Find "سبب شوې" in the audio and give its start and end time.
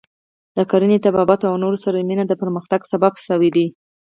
2.91-3.49